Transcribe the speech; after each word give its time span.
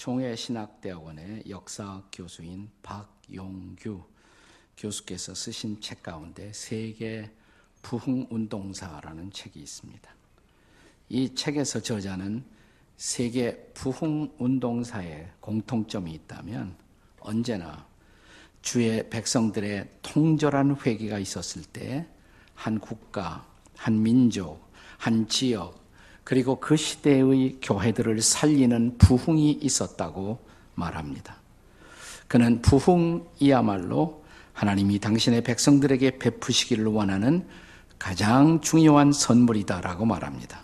종해신학대학원의 0.00 1.44
역사 1.50 2.02
교수인 2.10 2.70
박용규 2.82 4.02
교수께서 4.78 5.34
쓰신 5.34 5.80
책 5.82 6.02
가운데 6.02 6.50
세계 6.54 7.30
부흥 7.82 8.26
운동사라는 8.30 9.30
책이 9.30 9.60
있습니다. 9.60 10.10
이 11.10 11.34
책에서 11.34 11.80
저자는 11.80 12.42
세계 12.96 13.56
부흥 13.74 14.32
운동사의 14.38 15.32
공통점이 15.40 16.12
있다면 16.12 16.76
언제나 17.20 17.86
주의 18.62 19.08
백성들의 19.10 19.98
통절한 20.02 20.76
회개가 20.84 21.18
있었을 21.18 21.62
때 21.64 22.06
한 22.60 22.78
국가, 22.78 23.46
한 23.74 24.02
민족, 24.02 24.70
한 24.98 25.26
지역, 25.28 25.79
그리고 26.30 26.60
그 26.60 26.76
시대의 26.76 27.56
교회들을 27.60 28.22
살리는 28.22 28.98
부흥이 28.98 29.50
있었다고 29.62 30.38
말합니다. 30.76 31.34
그는 32.28 32.62
부흥이야말로 32.62 34.22
하나님이 34.52 35.00
당신의 35.00 35.42
백성들에게 35.42 36.20
베푸시기를 36.20 36.86
원하는 36.86 37.44
가장 37.98 38.60
중요한 38.60 39.10
선물이다라고 39.10 40.04
말합니다. 40.04 40.60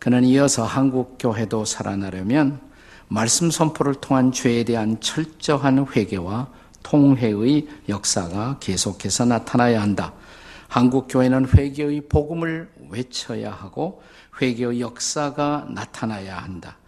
그는 0.00 0.24
이어서 0.24 0.64
한국 0.64 1.18
교회도 1.20 1.64
살아나려면 1.66 2.60
말씀 3.06 3.52
선포를 3.52 3.94
통한 3.94 4.32
죄에 4.32 4.64
대한 4.64 5.00
철저한 5.00 5.86
회개와 5.94 6.48
통회의 6.82 7.68
역사가 7.88 8.58
계속해서 8.58 9.24
나타나야 9.26 9.80
한다. 9.80 10.14
한국 10.68 11.06
교회는 11.08 11.48
회개의 11.48 12.08
복음을 12.08 12.70
외쳐야 12.90 13.52
하고 13.52 14.02
회개의 14.40 14.80
역사가 14.80 15.68
나타나야 15.70 16.38
한다. 16.38 16.78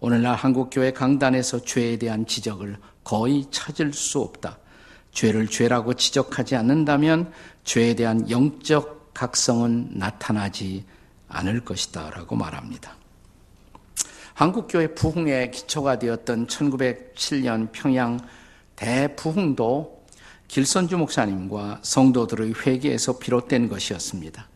오늘날 0.00 0.34
한국 0.34 0.70
교회 0.70 0.92
강단에서 0.92 1.62
죄에 1.62 1.96
대한 1.96 2.26
지적을 2.26 2.76
거의 3.02 3.46
찾을 3.50 3.92
수 3.92 4.20
없다. 4.20 4.58
죄를 5.12 5.46
죄라고 5.46 5.94
지적하지 5.94 6.56
않는다면 6.56 7.32
죄에 7.64 7.94
대한 7.94 8.28
영적 8.28 9.14
각성은 9.14 9.90
나타나지 9.92 10.84
않을 11.28 11.64
것이다. 11.64 12.10
라고 12.10 12.36
말합니다. 12.36 12.96
한국교회 14.34 14.94
부흥의 14.94 15.52
기초가 15.52 16.00
되었던 16.00 16.48
1907년 16.48 17.68
평양 17.70 18.18
대부흥도 18.74 20.03
길선주 20.48 20.98
목사님과 20.98 21.80
성도들의 21.82 22.54
회개에서 22.64 23.18
비롯된 23.18 23.68
것이었습니다. 23.68 24.48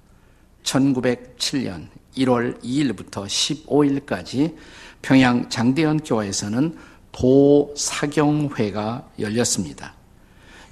1907년 0.63 1.89
1월 2.17 2.61
2일부터 2.63 3.27
15일까지 3.27 4.55
평양 5.03 5.49
장대현 5.49 6.01
교회에서는 6.01 6.77
도사경회가 7.13 9.09
열렸습니다. 9.19 9.95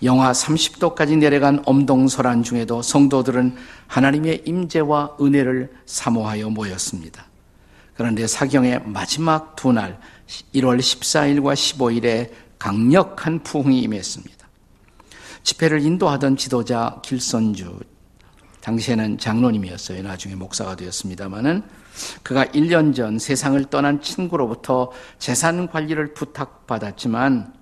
영하 0.03 0.33
30도까지 0.33 1.17
내려간 1.19 1.63
엄동설한 1.65 2.43
중에도 2.43 2.83
성도들은 2.83 3.57
하나님의 3.87 4.43
임재와 4.45 5.17
은혜를 5.21 5.73
사모하여 5.87 6.51
모였습니다. 6.51 7.27
그런데 7.95 8.27
사경의 8.27 8.83
마지막 8.85 9.57
두 9.57 9.73
날, 9.73 9.99
1월 10.55 10.79
14일과 10.79 11.55
15일에 11.55 12.31
강력한 12.59 13.43
부흥이 13.43 13.81
임했습니다. 13.81 14.36
집회를 15.47 15.81
인도하던 15.81 16.37
지도자 16.37 17.01
길선주 17.05 17.79
당시에는 18.63 19.17
장로님이었어요. 19.19 20.03
나중에 20.03 20.35
목사가 20.35 20.75
되었습니다마는 20.75 21.63
그가 22.25 22.47
1년 22.47 22.97
전 22.97 23.21
세상을 23.21 23.65
떠난 23.67 24.03
친구로부터 24.03 24.91
재산 25.21 25.69
관리를 25.69 26.15
부탁받았지만 26.15 27.55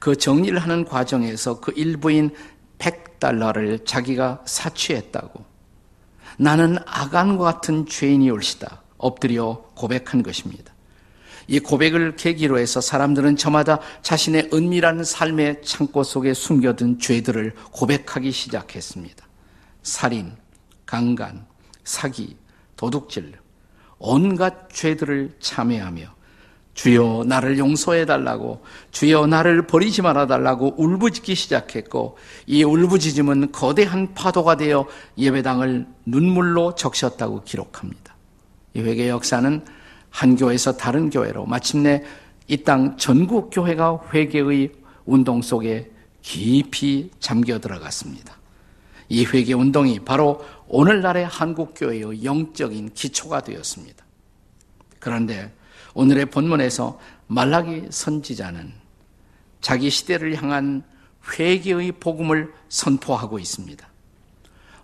그 0.00 0.16
정리를 0.16 0.58
하는 0.58 0.84
과정에서 0.84 1.60
그 1.60 1.72
일부인 1.76 2.34
100달러를 2.78 3.86
자기가 3.86 4.42
사취했다고 4.44 5.44
나는 6.38 6.76
아간과 6.86 7.44
같은 7.44 7.86
죄인이 7.86 8.28
올시다 8.30 8.82
엎드려 8.98 9.62
고백한 9.76 10.24
것입니다. 10.24 10.71
이 11.48 11.60
고백을 11.60 12.16
계기로 12.16 12.58
해서 12.58 12.80
사람들은 12.80 13.36
저마다 13.36 13.78
자신의 14.02 14.50
은밀한 14.52 15.04
삶의 15.04 15.62
창고 15.62 16.02
속에 16.02 16.34
숨겨둔 16.34 16.98
죄들을 16.98 17.54
고백하기 17.72 18.30
시작했습니다. 18.30 19.26
살인, 19.82 20.32
강간, 20.86 21.46
사기, 21.84 22.36
도둑질, 22.76 23.34
온갖 23.98 24.68
죄들을 24.72 25.36
참회하며 25.40 26.22
주여 26.74 27.24
나를 27.26 27.58
용서해 27.58 28.06
달라고 28.06 28.64
주여 28.90 29.26
나를 29.26 29.66
버리지 29.66 30.02
말아 30.02 30.26
달라고 30.26 30.74
울부짖기 30.78 31.34
시작했고 31.34 32.16
이 32.46 32.64
울부짖음은 32.64 33.52
거대한 33.52 34.14
파도가 34.14 34.56
되어 34.56 34.86
예배당을 35.18 35.86
눈물로 36.06 36.74
적셨다고 36.74 37.44
기록합니다. 37.44 38.16
이 38.74 38.80
회개 38.80 39.08
역사는 39.08 39.64
한 40.12 40.36
교회에서 40.36 40.76
다른 40.76 41.10
교회로 41.10 41.46
마침내 41.46 42.04
이 42.48 42.62
땅 42.64 42.96
전국 42.98 43.50
교회가 43.50 44.00
회개의 44.12 44.72
운동 45.06 45.42
속에 45.42 45.90
깊이 46.20 47.10
잠겨 47.18 47.58
들어갔습니다. 47.58 48.36
이 49.08 49.24
회개 49.24 49.54
운동이 49.54 50.00
바로 50.00 50.44
오늘날의 50.68 51.26
한국 51.26 51.74
교회의 51.74 52.24
영적인 52.24 52.92
기초가 52.94 53.42
되었습니다. 53.42 54.04
그런데 55.00 55.52
오늘의 55.94 56.26
본문에서 56.26 56.98
말라기 57.26 57.86
선지자는 57.90 58.72
자기 59.60 59.90
시대를 59.90 60.36
향한 60.36 60.82
회개의 61.38 61.92
복음을 61.92 62.52
선포하고 62.68 63.38
있습니다. 63.38 63.86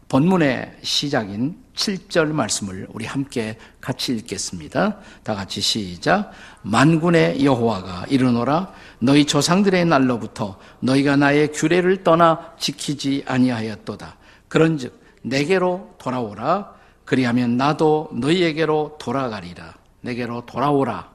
본문의 0.08 0.78
시작인 0.82 1.58
7절 1.78 2.32
말씀을 2.32 2.88
우리 2.90 3.06
함께 3.06 3.56
같이 3.80 4.12
읽겠습니다. 4.16 4.98
다 5.22 5.34
같이 5.34 5.60
시작. 5.60 6.32
만군의 6.62 7.44
여호와가 7.44 8.06
이르노라 8.08 8.72
너희 8.98 9.24
조상들의 9.24 9.84
날로부터 9.84 10.58
너희가 10.80 11.16
나의 11.16 11.52
규례를 11.52 12.02
떠나 12.02 12.52
지키지 12.58 13.24
아니하였도다. 13.26 14.16
그런즉 14.48 15.00
내게로 15.22 15.94
돌아오라. 15.98 16.74
그리하면 17.04 17.56
나도 17.56 18.10
너희에게로 18.12 18.96
돌아가리라. 19.00 19.74
내게로 20.00 20.46
돌아오라. 20.46 21.10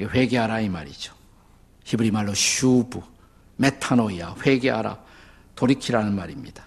회개하라 0.00 0.60
이 0.60 0.68
말이죠. 0.68 1.14
히브리 1.84 2.10
말로 2.10 2.32
슈브, 2.34 3.00
메타노이아, 3.56 4.36
회개하라, 4.44 4.98
돌이키라는 5.54 6.14
말입니다. 6.14 6.66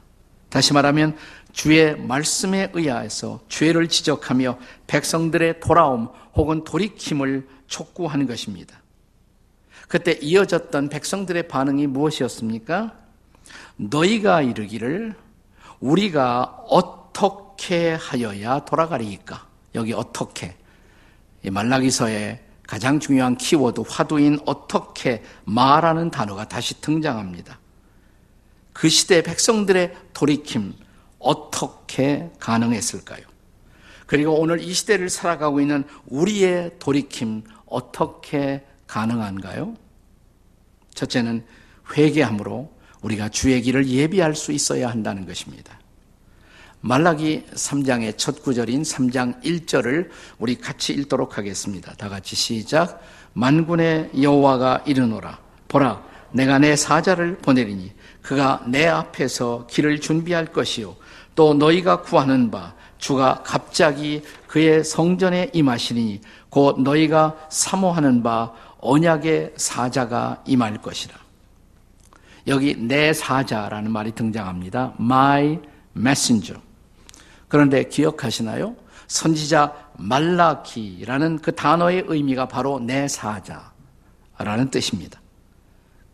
다시 0.50 0.72
말하면 0.72 1.18
주의 1.56 1.96
말씀에 1.96 2.70
의하여서 2.74 3.40
죄를 3.48 3.88
지적하며 3.88 4.60
백성들의 4.88 5.62
돌아옴 5.62 6.10
혹은 6.36 6.66
돌이킴을 6.66 7.48
촉구하는 7.68 8.28
것입니다. 8.28 8.82
그때 9.88 10.20
이어졌던 10.22 10.90
백성들의 10.90 11.48
반응이 11.48 11.88
무엇이었습니까? 11.88 12.94
너희가 13.78 14.42
이르기를 14.42 15.16
우리가 15.80 16.44
어떻게 16.68 17.94
하여야 17.94 18.66
돌아가리까? 18.66 19.48
여기 19.76 19.94
어떻게 19.94 20.58
말라기서의 21.42 22.44
가장 22.68 23.00
중요한 23.00 23.38
키워드 23.38 23.84
화두인 23.88 24.40
어떻게 24.46 25.24
말하는 25.46 26.12
단어가 26.12 26.50
다시 26.50 26.82
등장합니다. 26.82 27.60
그 28.74 28.90
시대 28.90 29.24
백성들의 29.24 29.96
돌이킴 30.14 30.85
어떻게 31.20 32.30
가능했을까요? 32.40 33.22
그리고 34.06 34.40
오늘 34.40 34.62
이 34.62 34.74
시대를 34.74 35.10
살아가고 35.10 35.62
있는 35.62 35.84
우리의 36.08 36.72
돌이킴 36.80 37.44
어떻게 37.66 38.64
가능한가요? 38.88 39.76
첫째는 40.94 41.44
회개함으로 41.96 42.72
우리가 43.02 43.30
주의 43.30 43.62
길을 43.62 43.88
예비할 43.88 44.36
수 44.36 44.52
있어야 44.52 44.90
한다는 44.90 45.26
것입니다. 45.26 45.80
말라기 46.82 47.46
3장의 47.54 48.18
첫 48.18 48.44
구절인 48.44 48.84
3장 48.84 49.42
1절을 49.44 50.10
우리 50.38 50.56
같이 50.56 50.94
읽도록 50.94 51.38
하겠습니다. 51.38 51.94
다 51.96 52.10
같이 52.10 52.36
시작. 52.36 53.02
만군의 53.34 54.12
여호와가 54.22 54.84
이르노라. 54.86 55.40
보라, 55.68 56.04
내가 56.32 56.60
내 56.60 56.76
사자를 56.76 57.40
보내리니 57.40 57.92
그가 58.22 58.64
내 58.68 58.88
앞에서 58.88 59.68
길을 59.68 60.00
준비할 60.00 60.48
것이요 60.48 60.96
또 61.36 61.54
너희가 61.54 62.02
구하는 62.02 62.50
바 62.50 62.74
주가 62.98 63.44
갑자기 63.44 64.24
그의 64.48 64.84
성전에 64.84 65.52
임하시니 65.54 66.22
곧 66.50 66.82
너희가 66.82 67.36
사모하는 67.50 68.24
바 68.24 68.54
언약의 68.80 69.54
사자가 69.58 70.42
임할 70.48 70.82
것이라. 70.82 71.14
여기 72.48 72.76
내 72.76 73.12
사자라는 73.12 73.92
말이 73.92 74.12
등장합니다. 74.12 74.94
My 75.00 75.60
messenger. 75.96 76.62
그런데 77.48 77.84
기억하시나요? 77.84 78.76
선지자 79.08 79.74
말라키라는 79.98 81.40
그 81.40 81.54
단어의 81.54 82.06
의미가 82.08 82.48
바로 82.48 82.80
내 82.80 83.08
사자, 83.08 83.72
라는 84.38 84.70
뜻입니다. 84.70 85.22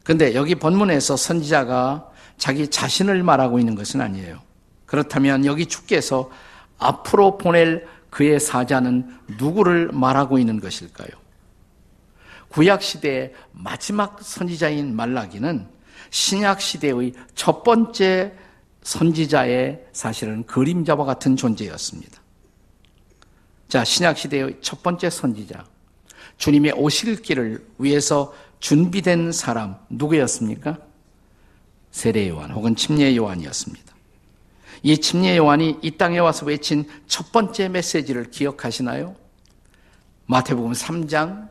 근데 0.04 0.36
여기 0.36 0.56
본문에서 0.56 1.16
선지자가 1.18 2.10
자기 2.38 2.68
자신을 2.68 3.24
말하고 3.24 3.60
있는 3.60 3.76
것은 3.76 4.02
아니에요. 4.02 4.40
그렇다면 4.92 5.46
여기 5.46 5.68
주께서 5.68 6.30
앞으로 6.78 7.38
보낼 7.38 7.88
그의 8.10 8.42
사자는 8.42 9.20
누구를 9.40 9.90
말하고 9.94 10.38
있는 10.38 10.60
것일까요? 10.60 11.10
구약 12.50 12.84
시대의 12.84 13.34
마지막 13.54 14.22
선지자인 14.22 14.94
말라기는 14.94 15.66
신약 16.10 16.60
시대의 16.60 17.14
첫 17.36 17.64
번째 17.64 18.34
선지자의 18.84 19.86
사실은 19.94 20.46
그림자와 20.46 21.06
같은 21.06 21.38
존재였습니다. 21.38 22.22
자, 23.70 23.86
신약 23.86 24.18
시대의 24.18 24.58
첫 24.60 24.84
번째 24.84 25.10
선지자. 25.10 25.64
주님의 26.38 26.74
오실 26.74 27.22
길을 27.22 27.66
위해서 27.78 28.34
준비된 28.60 29.32
사람 29.32 29.78
누구였습니까? 29.90 30.80
세례 31.92 32.28
요한 32.28 32.52
혹은 32.52 32.76
침례 32.76 33.16
요한이었습니다. 33.16 33.91
이 34.84 34.98
침례 34.98 35.38
요한이 35.38 35.78
이 35.82 35.92
땅에 35.92 36.20
와서 36.20 36.46
외친 36.46 36.88
첫 37.08 37.32
번째 37.32 37.70
메시지를 37.70 38.32
기억하시나요? 38.32 39.16
마태복음 40.26 40.72
3장 40.72 41.50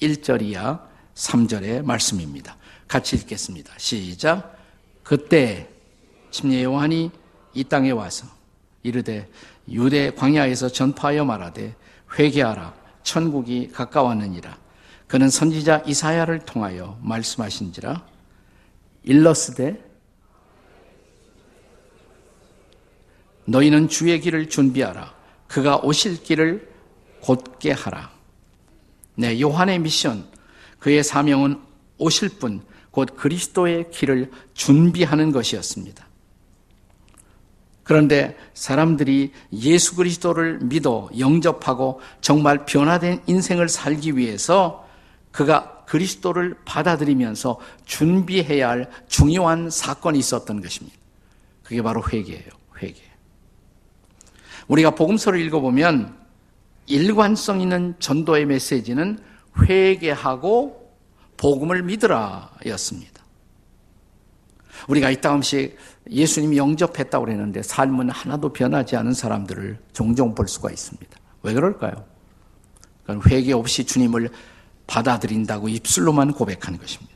1절 0.00 0.42
이하 0.42 0.80
3절의 1.14 1.84
말씀입니다. 1.84 2.56
같이 2.88 3.16
읽겠습니다. 3.16 3.74
시작. 3.76 4.56
그때 5.02 5.68
침례 6.30 6.62
요한이 6.62 7.10
이 7.54 7.64
땅에 7.64 7.90
와서 7.90 8.26
이르되 8.82 9.28
유대 9.68 10.10
광야에서 10.14 10.68
전파하여 10.68 11.24
말하되 11.24 11.74
회개하라 12.18 12.74
천국이 13.02 13.68
가까웠느니라. 13.68 14.56
그는 15.06 15.28
선지자 15.28 15.82
이사야를 15.86 16.40
통하여 16.40 16.98
말씀하신지라 17.02 18.02
일러스되 19.02 19.91
너희는 23.44 23.88
주의 23.88 24.20
길을 24.20 24.48
준비하라. 24.48 25.14
그가 25.48 25.78
오실 25.78 26.22
길을 26.22 26.68
곧게 27.20 27.72
하라. 27.72 28.10
네, 29.14 29.40
요한의 29.40 29.78
미션, 29.80 30.26
그의 30.78 31.04
사명은 31.04 31.60
오실 31.98 32.30
분, 32.38 32.62
곧 32.90 33.16
그리스도의 33.16 33.90
길을 33.90 34.30
준비하는 34.54 35.32
것이었습니다. 35.32 36.06
그런데 37.82 38.36
사람들이 38.54 39.32
예수 39.52 39.96
그리스도를 39.96 40.60
믿어 40.62 41.10
영접하고 41.18 42.00
정말 42.20 42.64
변화된 42.64 43.22
인생을 43.26 43.68
살기 43.68 44.16
위해서 44.16 44.88
그가 45.30 45.84
그리스도를 45.86 46.56
받아들이면서 46.64 47.58
준비해야 47.84 48.68
할 48.68 48.90
중요한 49.08 49.68
사건이 49.68 50.18
있었던 50.18 50.60
것입니다. 50.62 50.96
그게 51.62 51.82
바로 51.82 52.02
회개예요. 52.06 52.50
회개. 52.80 53.11
우리가 54.68 54.90
복음서를 54.92 55.40
읽어보면 55.40 56.16
일관성 56.86 57.60
있는 57.60 57.94
전도의 57.98 58.46
메시지는 58.46 59.18
회개하고 59.60 60.92
복음을 61.36 61.82
믿으라였습니다. 61.82 63.22
우리가 64.88 65.10
이따금씩 65.10 65.76
예수님이 66.10 66.56
영접했다고 66.56 67.24
그랬는데 67.24 67.62
삶은 67.62 68.10
하나도 68.10 68.52
변하지 68.52 68.96
않은 68.96 69.12
사람들을 69.12 69.78
종종 69.92 70.34
볼 70.34 70.48
수가 70.48 70.70
있습니다. 70.70 71.18
왜 71.42 71.52
그럴까요? 71.52 72.04
그건 73.02 73.22
회개 73.26 73.52
없이 73.52 73.84
주님을 73.84 74.30
받아들인다고 74.86 75.68
입술로만 75.68 76.32
고백한 76.32 76.78
것입니다. 76.78 77.12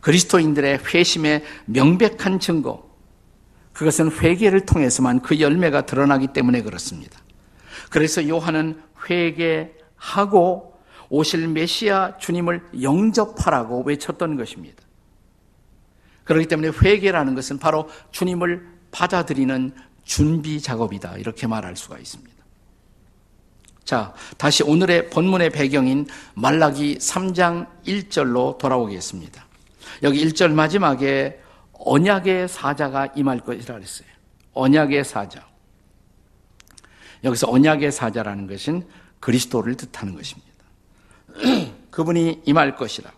그리스도인들의 0.00 0.80
회심의 0.94 1.44
명백한 1.66 2.40
증거, 2.40 2.87
그것은 3.78 4.10
회개를 4.10 4.66
통해서만 4.66 5.20
그 5.20 5.38
열매가 5.38 5.86
드러나기 5.86 6.26
때문에 6.26 6.62
그렇습니다. 6.62 7.20
그래서 7.90 8.28
요한은 8.28 8.82
회개하고 9.08 10.74
오실 11.10 11.46
메시아 11.46 12.18
주님을 12.18 12.60
영접하라고 12.82 13.84
외쳤던 13.84 14.36
것입니다. 14.36 14.82
그렇기 16.24 16.48
때문에 16.48 16.72
회개라는 16.82 17.36
것은 17.36 17.60
바로 17.60 17.88
주님을 18.10 18.66
받아들이는 18.90 19.72
준비 20.02 20.60
작업이다. 20.60 21.16
이렇게 21.18 21.46
말할 21.46 21.76
수가 21.76 21.98
있습니다. 21.98 22.34
자, 23.84 24.12
다시 24.38 24.64
오늘의 24.64 25.08
본문의 25.10 25.50
배경인 25.50 26.08
말라기 26.34 26.98
3장 26.98 27.68
1절로 27.86 28.58
돌아오겠습니다. 28.58 29.46
여기 30.02 30.26
1절 30.26 30.50
마지막에 30.50 31.38
언약의 31.78 32.48
사자가 32.48 33.06
임할 33.14 33.40
것이라 33.40 33.74
그랬어요. 33.74 34.08
언약의 34.52 35.04
사자. 35.04 35.46
여기서 37.24 37.50
언약의 37.50 37.92
사자라는 37.92 38.46
것은 38.46 38.86
그리스도를 39.20 39.76
뜻하는 39.76 40.14
것입니다. 40.14 40.48
그분이 41.90 42.42
임할 42.46 42.76
것이라. 42.76 43.10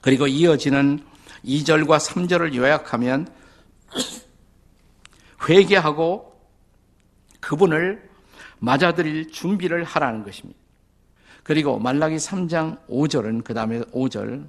그리고 0.00 0.26
이어지는 0.26 1.04
2절과 1.44 1.98
3절을 1.98 2.54
요약하면 2.54 3.28
회개하고 5.48 6.32
그분을 7.40 8.10
맞아들일 8.58 9.30
준비를 9.32 9.84
하라는 9.84 10.22
것입니다. 10.22 10.58
그리고 11.42 11.78
말라기 11.78 12.16
3장 12.16 12.86
5절은 12.88 13.42
그 13.42 13.52
다음에 13.54 13.80
5절 13.80 14.48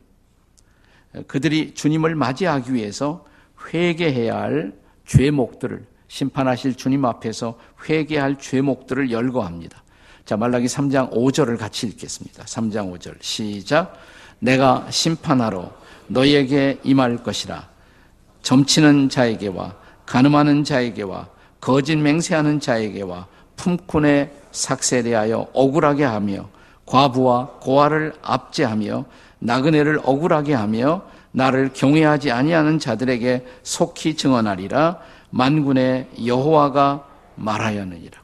그들이 1.27 1.74
주님을 1.74 2.15
맞이하기 2.15 2.74
위해서 2.74 3.25
회개해야 3.74 4.36
할 4.36 4.74
죄목들을 5.06 5.86
심판하실 6.07 6.75
주님 6.75 7.06
앞에서 7.06 7.57
회개할 7.88 8.38
죄목들을 8.39 9.12
열거합니다. 9.12 9.83
자, 10.25 10.38
말라기 10.38 10.68
3장 10.68 11.12
5절을 11.12 11.57
같이 11.57 11.88
읽겠습니다. 11.88 12.44
3장 12.44 12.94
5절. 12.94 13.15
시작. 13.21 13.98
내가 14.39 14.88
심판하러 14.89 15.71
너희에게 16.07 16.80
임할 16.83 17.18
것이라. 17.24 17.68
점치는 18.42 19.10
자에게와 19.10 19.75
가늠하는 20.06 20.63
자에게와 20.63 21.30
거짓 21.60 21.95
맹세하는 21.95 22.60
자에게와 22.60 23.27
품꾼의 23.55 24.32
삭세 24.51 25.03
대하여 25.03 25.48
억울하게 25.53 26.03
하며 26.03 26.50
과부와 26.86 27.60
고아를 27.62 28.13
압제하며 28.22 29.05
나그네를 29.43 30.00
억울하게 30.03 30.53
하며 30.53 31.05
나를 31.31 31.71
경외하지 31.73 32.31
아니하는 32.31 32.79
자들에게 32.79 33.45
속히 33.63 34.15
증언하리라 34.15 35.00
만군의 35.31 36.07
여호와가 36.25 37.07
말하였느니라. 37.35 38.21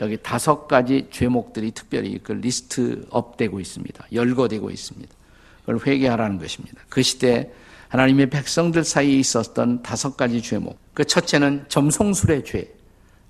여기 0.00 0.18
다섯 0.22 0.66
가지 0.66 1.08
죄목들이 1.10 1.70
특별히 1.70 2.18
그 2.22 2.32
리스트 2.32 3.06
업되고 3.10 3.60
있습니다. 3.60 4.06
열거되고 4.12 4.70
있습니다. 4.70 5.14
그걸 5.60 5.80
회개하라는 5.86 6.38
것입니다. 6.38 6.82
그 6.88 7.02
시대 7.02 7.50
하나님의 7.88 8.28
백성들 8.28 8.84
사이에 8.84 9.14
있었던 9.18 9.82
다섯 9.82 10.16
가지 10.16 10.42
죄목. 10.42 10.78
그 10.94 11.04
첫째는 11.04 11.66
점성술의 11.68 12.44
죄. 12.44 12.74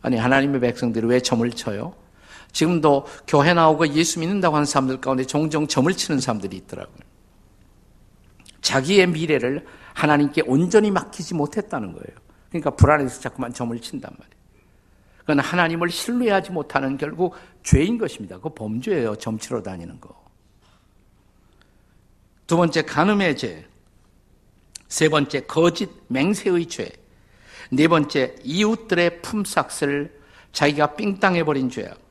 아니 0.03 0.17
하나님의 0.17 0.61
백성들이 0.61 1.07
왜 1.07 1.21
점을 1.21 1.49
쳐요? 1.51 1.95
지금도 2.55 3.07
교회 3.27 3.53
나오고 3.53 3.89
예수 3.95 4.21
믿는다고 4.21 4.55
하는 4.55 4.65
사람들 4.65 5.01
가운데 5.01 5.25
종종 5.25 5.67
점을 5.67 5.93
치는 5.93 6.21
사람들이 6.21 6.57
있더라고요. 6.57 6.97
자기의 8.63 9.09
미래를 9.09 9.67
하나님께 9.93 10.45
온전히 10.47 10.91
맡기지 10.91 11.35
못했다는 11.35 11.93
거예요. 11.93 12.17
그러니까 12.49 12.71
불안해서 12.71 13.21
자꾸만 13.21 13.53
점을 13.53 13.79
친단 13.81 14.13
말이에요. 14.17 14.35
그건 15.19 15.41
하나님을 15.41 15.91
신뢰하지 15.91 16.53
못하는 16.53 16.97
결국 16.97 17.35
죄인 17.65 17.99
것입니다. 17.99 18.39
그 18.39 18.51
범죄예요. 18.55 19.17
점치러 19.17 19.63
다니는 19.63 20.01
거. 20.01 20.15
두 22.47 22.57
번째 22.57 22.83
간음의 22.83 23.37
죄. 23.37 23.67
세 24.87 25.09
번째 25.09 25.41
거짓 25.47 25.91
맹세의 26.07 26.67
죄. 26.67 26.89
네 27.73 27.89
번째 27.89 28.37
이웃들의 28.45 29.23
품삯을 29.23 30.21
자기가 30.53 30.95
삥땅해 30.95 31.43
버린 31.45 31.69
죄악. 31.69 32.04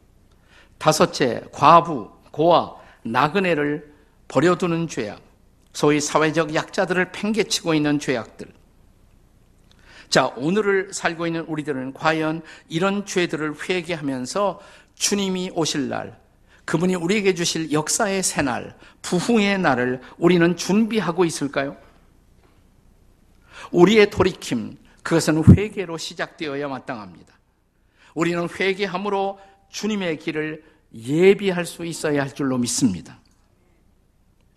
다섯째 0.84 1.42
과부, 1.54 2.12
고아, 2.32 2.76
나그네를 3.04 3.94
버려두는 4.28 4.90
죄악. 4.90 5.22
소위 5.72 6.02
사회적 6.02 6.54
약자들을 6.54 7.14
팽개치고 7.14 7.74
있는 7.74 8.00
죄악들. 8.00 8.48
자, 10.10 10.28
오늘을 10.36 10.94
살고 10.94 11.26
있는 11.26 11.46
우리들은 11.46 11.94
과연 11.94 12.42
이런 12.68 13.06
죄들을 13.06 13.56
회개하면서 13.70 14.60
주님이 14.96 15.52
오실 15.56 15.88
날, 15.88 16.20
그분이 16.66 16.96
우리에게 16.96 17.34
주실 17.34 17.72
역사의 17.72 18.22
새날, 18.22 18.76
부흥의 19.04 19.60
날을 19.60 20.02
우리는 20.18 20.58
준비하고 20.58 21.24
있을까요? 21.24 21.78
우리의 23.72 24.10
돌이킴, 24.10 24.78
그것은 25.02 25.46
회개로 25.48 25.98
시작되어야 25.98 26.68
마땅합니다. 26.68 27.34
우리는 28.16 28.50
회개함으로 28.50 29.40
주님의 29.70 30.20
길을 30.20 30.73
예비할 30.94 31.66
수 31.66 31.86
있어야 31.86 32.22
할 32.22 32.34
줄로 32.34 32.58
믿습니다. 32.58 33.20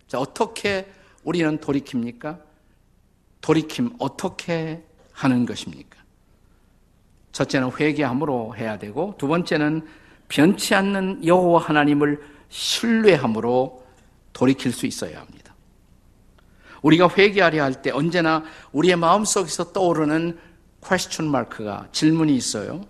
자, 0.07 0.19
어떻게 0.19 0.91
우리는 1.23 1.57
돌이킵니까? 1.57 2.41
돌이킴 3.41 3.95
어떻게 3.99 4.83
하는 5.11 5.45
것입니까? 5.45 5.97
첫째는 7.31 7.71
회개함으로 7.79 8.55
해야 8.55 8.77
되고 8.77 9.15
두 9.17 9.27
번째는 9.27 9.85
변치 10.27 10.75
않는 10.75 11.25
여호와 11.25 11.61
하나님을 11.61 12.21
신뢰함으로 12.49 13.85
돌이킬 14.33 14.71
수 14.71 14.85
있어야 14.85 15.19
합니다. 15.19 15.55
우리가 16.81 17.09
회개하려 17.09 17.63
할 17.63 17.81
때 17.81 17.91
언제나 17.91 18.43
우리의 18.71 18.95
마음속에서 18.95 19.71
떠오르는 19.73 20.39
퀘스천 20.83 21.29
마크가 21.29 21.89
질문이 21.91 22.35
있어요. 22.35 22.85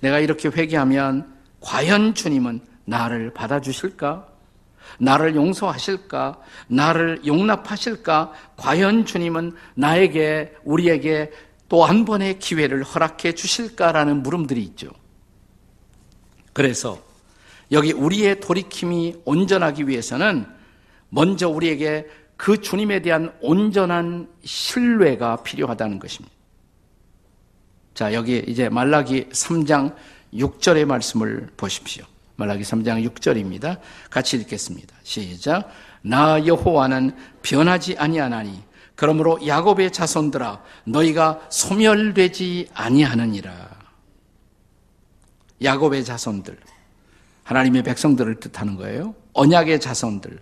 내가 0.00 0.18
이렇게 0.18 0.48
회개하면 0.48 1.32
과연 1.62 2.14
주님은 2.14 2.60
나를 2.84 3.32
받아주실까? 3.32 4.28
나를 4.98 5.34
용서하실까? 5.34 6.40
나를 6.68 7.22
용납하실까? 7.24 8.32
과연 8.56 9.06
주님은 9.06 9.52
나에게, 9.74 10.54
우리에게 10.64 11.30
또 11.68 11.84
한 11.86 12.04
번의 12.04 12.38
기회를 12.38 12.82
허락해 12.82 13.32
주실까라는 13.32 14.22
물음들이 14.22 14.62
있죠. 14.64 14.90
그래서 16.52 17.02
여기 17.70 17.94
우리의 17.94 18.40
돌이킴이 18.40 19.22
온전하기 19.24 19.88
위해서는 19.88 20.44
먼저 21.08 21.48
우리에게 21.48 22.06
그 22.36 22.60
주님에 22.60 23.00
대한 23.00 23.32
온전한 23.40 24.28
신뢰가 24.44 25.36
필요하다는 25.44 25.98
것입니다. 25.98 26.34
자, 27.94 28.12
여기 28.12 28.44
이제 28.46 28.68
말라기 28.68 29.30
3장 29.30 29.94
6절의 30.34 30.84
말씀을 30.84 31.50
보십시오. 31.56 32.04
말라기 32.36 32.62
3장 32.62 33.08
6절입니다. 33.10 33.78
같이 34.10 34.36
읽겠습니다. 34.36 34.94
시작. 35.02 35.70
나 36.02 36.44
여호와는 36.44 37.14
변하지 37.42 37.96
아니하나니 37.96 38.62
그러므로 38.94 39.44
야곱의 39.46 39.92
자손들아 39.92 40.62
너희가 40.84 41.46
소멸되지 41.50 42.68
아니하느니라. 42.74 43.70
야곱의 45.62 46.04
자손들 46.04 46.58
하나님의 47.44 47.82
백성들을 47.82 48.40
뜻하는 48.40 48.76
거예요. 48.76 49.14
언약의 49.32 49.80
자손들 49.80 50.40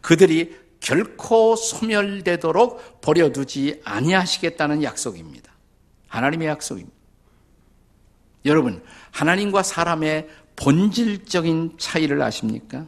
그들이 0.00 0.56
결코 0.80 1.56
소멸되도록 1.56 3.00
버려두지 3.00 3.80
아니하시겠다는 3.84 4.82
약속입니다. 4.82 5.52
하나님의 6.08 6.48
약속입니다. 6.48 6.95
여러분, 8.46 8.82
하나님과 9.10 9.62
사람의 9.62 10.28
본질적인 10.56 11.74
차이를 11.78 12.22
아십니까? 12.22 12.86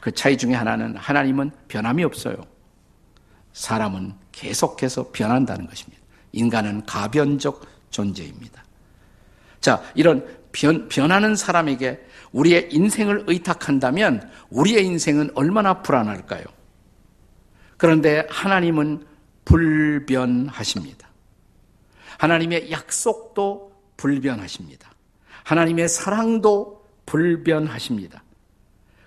그 0.00 0.12
차이 0.12 0.38
중에 0.38 0.54
하나는 0.54 0.96
하나님은 0.96 1.50
변함이 1.68 2.04
없어요. 2.04 2.36
사람은 3.52 4.14
계속해서 4.32 5.10
변한다는 5.12 5.66
것입니다. 5.66 6.02
인간은 6.32 6.86
가변적 6.86 7.66
존재입니다. 7.90 8.64
자, 9.60 9.82
이런 9.94 10.26
변, 10.52 10.88
변하는 10.88 11.34
사람에게 11.34 12.00
우리의 12.32 12.68
인생을 12.70 13.24
의탁한다면 13.26 14.30
우리의 14.50 14.84
인생은 14.86 15.30
얼마나 15.34 15.82
불안할까요? 15.82 16.44
그런데 17.76 18.26
하나님은 18.30 19.06
불변하십니다. 19.44 21.08
하나님의 22.18 22.70
약속도 22.70 23.67
불변하십니다. 23.98 24.90
하나님의 25.44 25.88
사랑도 25.88 26.86
불변하십니다. 27.04 28.22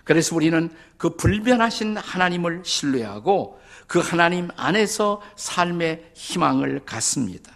그래서 0.04 0.36
우리는 0.36 0.70
그 0.96 1.16
불변하신 1.16 1.96
하나님을 1.96 2.62
신뢰하고 2.64 3.60
그 3.88 3.98
하나님 3.98 4.48
안에서 4.56 5.20
삶의 5.36 6.12
희망을 6.14 6.84
갖습니다. 6.84 7.52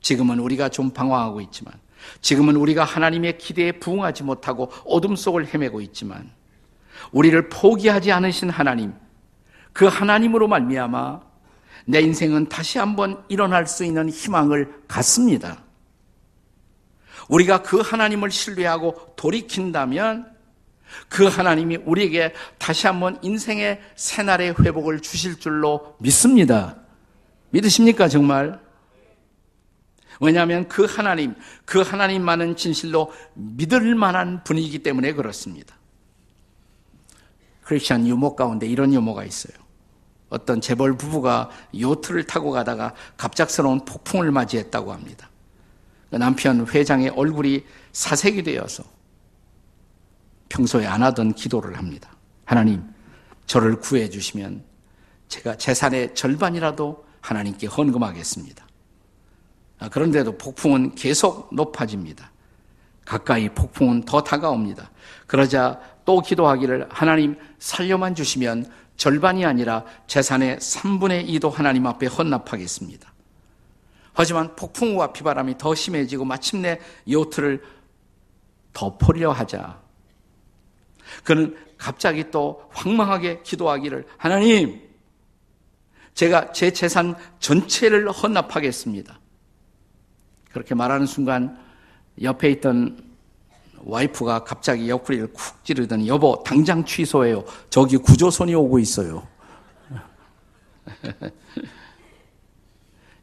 지금은 0.00 0.38
우리가 0.38 0.68
좀 0.68 0.90
방황하고 0.90 1.40
있지만, 1.42 1.74
지금은 2.20 2.56
우리가 2.56 2.84
하나님의 2.84 3.38
기대에 3.38 3.72
부응하지 3.72 4.22
못하고 4.22 4.70
어둠 4.84 5.16
속을 5.16 5.52
헤매고 5.52 5.80
있지만, 5.80 6.30
우리를 7.12 7.48
포기하지 7.48 8.12
않으신 8.12 8.50
하나님, 8.50 8.94
그 9.72 9.86
하나님으로 9.86 10.48
말미암아 10.48 11.20
내 11.86 12.00
인생은 12.00 12.48
다시 12.48 12.78
한번 12.78 13.22
일어날 13.28 13.66
수 13.66 13.84
있는 13.84 14.08
희망을 14.08 14.82
갖습니다. 14.88 15.65
우리가 17.28 17.62
그 17.62 17.80
하나님을 17.80 18.30
신뢰하고 18.30 19.14
돌이킨다면 19.16 20.34
그 21.08 21.26
하나님이 21.26 21.78
우리에게 21.84 22.32
다시 22.58 22.86
한번 22.86 23.18
인생의 23.22 23.80
새날의 23.96 24.54
회복을 24.60 25.00
주실 25.00 25.38
줄로 25.40 25.96
믿습니다. 25.98 26.76
믿으십니까, 27.50 28.08
정말? 28.08 28.60
왜냐하면 30.20 30.68
그 30.68 30.84
하나님, 30.84 31.34
그 31.64 31.80
하나님만은 31.82 32.56
진실로 32.56 33.12
믿을 33.34 33.94
만한 33.94 34.42
분이기 34.44 34.78
때문에 34.82 35.12
그렇습니다. 35.12 35.76
크리스천 37.62 38.06
유모 38.06 38.36
가운데 38.36 38.66
이런 38.66 38.92
유모가 38.92 39.24
있어요. 39.24 39.56
어떤 40.28 40.60
재벌 40.60 40.96
부부가 40.96 41.50
요트를 41.78 42.24
타고 42.24 42.50
가다가 42.50 42.94
갑작스러운 43.16 43.84
폭풍을 43.84 44.30
맞이했다고 44.30 44.92
합니다. 44.92 45.28
그 46.16 46.18
남편 46.18 46.66
회장의 46.66 47.10
얼굴이 47.10 47.62
사색이 47.92 48.42
되어서 48.42 48.82
평소에 50.48 50.86
안 50.86 51.02
하던 51.02 51.34
기도를 51.34 51.76
합니다. 51.76 52.10
하나님, 52.46 52.82
저를 53.44 53.80
구해 53.80 54.08
주시면 54.08 54.64
제가 55.28 55.58
재산의 55.58 56.14
절반이라도 56.14 57.04
하나님께 57.20 57.66
헌금하겠습니다. 57.66 58.66
아, 59.78 59.90
그런데도 59.90 60.38
폭풍은 60.38 60.94
계속 60.94 61.54
높아집니다. 61.54 62.32
가까이 63.04 63.50
폭풍은 63.50 64.06
더 64.06 64.22
다가옵니다. 64.22 64.90
그러자 65.26 65.78
또 66.06 66.22
기도하기를 66.22 66.88
하나님 66.88 67.36
살려만 67.58 68.14
주시면 68.14 68.70
절반이 68.96 69.44
아니라 69.44 69.84
재산의 70.06 70.60
3분의 70.60 71.28
2도 71.28 71.52
하나님 71.52 71.86
앞에 71.86 72.06
헌납하겠습니다. 72.06 73.15
하지만 74.16 74.56
폭풍우와 74.56 75.12
비바람이 75.12 75.58
더 75.58 75.74
심해지고 75.74 76.24
마침내 76.24 76.80
요트를 77.08 77.62
덮으려 78.72 79.30
하자. 79.30 79.78
그는 81.22 81.54
갑자기 81.76 82.30
또 82.30 82.62
황망하게 82.72 83.42
기도하기를 83.42 84.06
하나님, 84.16 84.80
제가 86.14 86.52
제 86.52 86.70
재산 86.70 87.14
전체를 87.40 88.10
헌납하겠습니다. 88.10 89.20
그렇게 90.50 90.74
말하는 90.74 91.04
순간 91.04 91.62
옆에 92.22 92.48
있던 92.52 93.04
와이프가 93.84 94.44
갑자기 94.44 94.88
옆구리를 94.88 95.34
쿡 95.34 95.62
찌르더니 95.62 96.08
여보 96.08 96.42
당장 96.42 96.82
취소해요. 96.86 97.44
저기 97.68 97.98
구조선이 97.98 98.54
오고 98.54 98.78
있어요. 98.78 99.28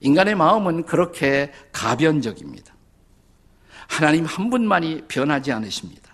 인간의 0.04 0.36
마음은 0.36 0.86
그렇게 0.86 1.52
가변적입니다. 1.72 2.74
하나님 3.88 4.26
한 4.26 4.50
분만이 4.50 5.04
변하지 5.08 5.52
않으십니다. 5.52 6.14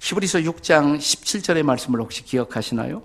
히브리서 0.00 0.40
6장 0.40 0.96
17절의 0.98 1.62
말씀을 1.62 2.00
혹시 2.00 2.24
기억하시나요? 2.24 3.02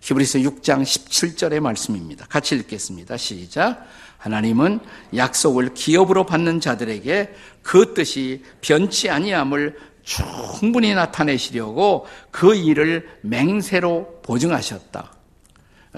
히브리서 0.00 0.40
6장 0.40 0.82
17절의 0.82 1.60
말씀입니다. 1.60 2.26
같이 2.26 2.54
읽겠습니다. 2.56 3.16
시작. 3.16 3.86
하나님은 4.18 4.80
약속을 5.14 5.74
기업으로 5.74 6.26
받는 6.26 6.60
자들에게 6.60 7.34
그 7.62 7.94
뜻이 7.94 8.44
변치 8.60 9.08
아니함을 9.08 9.78
충분히 10.02 10.94
나타내시려고 10.94 12.06
그 12.30 12.54
일을 12.54 13.08
맹세로 13.22 14.20
보증하셨다. 14.22 15.12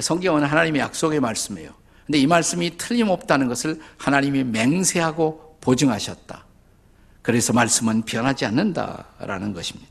성경은 0.01 0.45
하나님의 0.45 0.81
약속의 0.83 1.21
말씀이에요. 1.21 1.86
근데 2.07 2.19
이 2.19 2.27
말씀이 2.27 2.77
틀림없다는 2.77 3.49
것을 3.49 3.81
하나님이 3.99 4.45
맹세하고 4.45 5.59
보증하셨다. 5.61 6.45
그래서 7.23 7.53
말씀은 7.53 8.03
변하지 8.03 8.47
않는다라는 8.47 9.53
것입니다. 9.53 9.91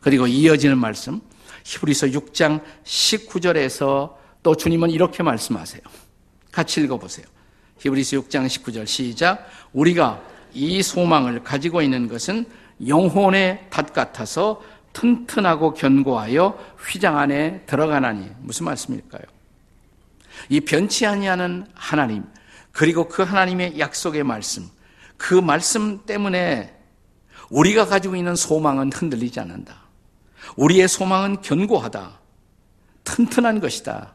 그리고 0.00 0.26
이어지는 0.26 0.76
말씀, 0.76 1.22
히브리서 1.64 2.08
6장 2.08 2.60
19절에서 2.84 4.14
또 4.42 4.56
주님은 4.56 4.90
이렇게 4.90 5.22
말씀하세요. 5.22 5.80
같이 6.50 6.82
읽어 6.82 6.98
보세요. 6.98 7.24
히브리서 7.78 8.18
6장 8.18 8.46
19절 8.46 8.86
시작. 8.86 9.46
우리가 9.72 10.22
이 10.52 10.82
소망을 10.82 11.42
가지고 11.42 11.80
있는 11.80 12.08
것은 12.08 12.44
영혼의 12.86 13.68
닷 13.70 13.94
같아서 13.94 14.62
튼튼하고 14.92 15.72
견고하여 15.72 16.58
휘장 16.78 17.16
안에 17.16 17.62
들어가나니 17.64 18.28
무슨 18.40 18.66
말씀일까요? 18.66 19.22
이 20.48 20.60
변치 20.60 21.06
아니하는 21.06 21.66
하나님 21.74 22.24
그리고 22.72 23.08
그 23.08 23.22
하나님의 23.22 23.78
약속의 23.78 24.24
말씀 24.24 24.68
그 25.16 25.34
말씀 25.34 26.04
때문에 26.04 26.74
우리가 27.50 27.86
가지고 27.86 28.16
있는 28.16 28.34
소망은 28.34 28.92
흔들리지 28.92 29.38
않는다. 29.38 29.82
우리의 30.56 30.88
소망은 30.88 31.42
견고하다. 31.42 32.18
튼튼한 33.04 33.60
것이다. 33.60 34.14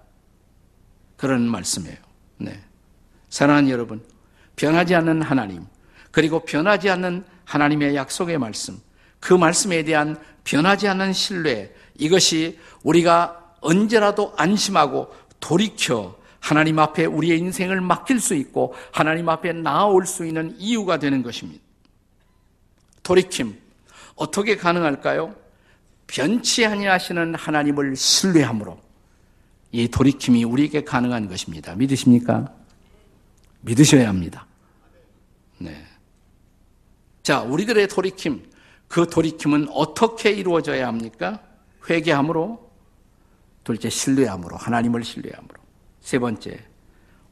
그런 1.15 1.43
말씀이에요. 1.43 1.97
네. 2.37 2.59
사랑하는 3.29 3.69
여러분, 3.69 4.03
변하지 4.55 4.95
않는 4.95 5.21
하나님, 5.21 5.65
그리고 6.11 6.39
변하지 6.45 6.89
않는 6.89 7.25
하나님의 7.45 7.95
약속의 7.95 8.37
말씀, 8.37 8.79
그 9.19 9.33
말씀에 9.33 9.83
대한 9.83 10.19
변하지 10.43 10.87
않는 10.87 11.13
신뢰, 11.13 11.73
이것이 11.95 12.59
우리가 12.83 13.55
언제라도 13.61 14.33
안심하고 14.37 15.13
돌이켜 15.39 16.17
하나님 16.39 16.79
앞에 16.79 17.05
우리의 17.05 17.39
인생을 17.39 17.81
맡길 17.81 18.19
수 18.19 18.33
있고 18.35 18.73
하나님 18.91 19.27
앞에 19.29 19.53
나아올 19.53 20.05
수 20.05 20.25
있는 20.25 20.55
이유가 20.57 20.97
되는 20.97 21.23
것입니다. 21.23 21.63
돌이킴, 23.03 23.57
어떻게 24.15 24.57
가능할까요? 24.57 25.35
변치 26.07 26.65
아니하시는 26.65 27.35
하나님을 27.35 27.95
신뢰함으로 27.95 28.79
이 29.71 29.87
돌이킴이 29.87 30.43
우리에게 30.45 30.83
가능한 30.83 31.27
것입니다. 31.27 31.75
믿으십니까? 31.75 32.53
믿으셔야 33.61 34.07
합니다. 34.07 34.45
네. 35.57 35.85
자, 37.23 37.41
우리들의 37.41 37.87
돌이킴, 37.89 38.49
그 38.87 39.07
돌이킴은 39.07 39.67
어떻게 39.71 40.31
이루어져야 40.31 40.87
합니까? 40.87 41.41
회개함으로, 41.89 42.66
둘째 43.67 43.89
신뢰함으로, 43.89 44.55
하나님을 44.55 45.03
신뢰함으로. 45.03 45.55
세 45.99 46.19
번째, 46.19 46.57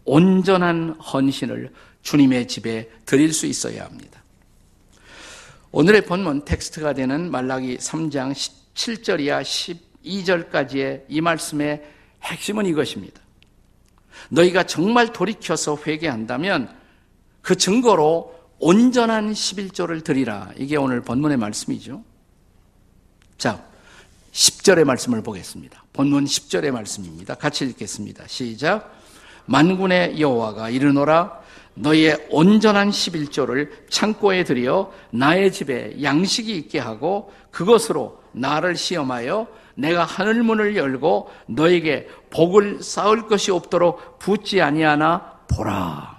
온전한 0.04 0.90
헌신을 0.90 1.72
주님의 2.02 2.50
집에 2.50 2.92
드릴 3.06 3.32
수 3.32 3.46
있어야 3.46 3.86
합니다. 3.86 4.22
오늘의 5.72 6.06
본문 6.06 6.44
텍스트가 6.44 6.92
되는 6.92 7.32
말라기 7.32 7.78
3장 7.78 8.34
7절이야 8.74 9.44
12절까지의 10.04 11.06
이 11.08 11.22
말씀의 11.22 11.82
핵심은 12.24 12.66
이것입니다. 12.66 13.22
너희가 14.28 14.64
정말 14.64 15.14
돌이켜서 15.14 15.78
회개한다면 15.88 16.76
그 17.42 17.56
증거로 17.56 18.36
온전한 18.60 19.32
11조를 19.32 20.04
드리라. 20.04 20.52
이게 20.58 20.76
오늘 20.76 21.00
본문의 21.00 21.38
말씀이죠. 21.38 22.04
자, 23.38 23.66
10절의 24.36 24.84
말씀을 24.84 25.24
보겠습니다. 25.24 25.86
본문 25.94 26.26
10절의 26.26 26.72
말씀입니다. 26.72 27.36
같이 27.36 27.66
읽겠습니다. 27.66 28.26
시작. 28.28 28.94
만군의 29.46 30.20
여호와가 30.20 30.70
이르노라 30.70 31.40
너희의 31.76 32.28
온전한 32.30 32.90
11조를 32.90 33.70
창고에 33.90 34.44
들여 34.44 34.92
나의 35.12 35.54
집에 35.54 36.02
양식이 36.04 36.54
있게 36.58 36.80
하고 36.80 37.32
그것으로 37.52 38.22
나를 38.34 38.76
시험하여 38.76 39.48
내가 39.76 40.04
하늘 40.04 40.44
문을 40.44 40.76
열고 40.76 41.30
너에게 41.48 42.10
복을 42.30 42.84
쌓을 42.84 43.28
것이 43.28 43.52
없도록 43.52 44.20
붙지 44.20 44.62
아니하나 44.62 45.40
보라. 45.48 46.15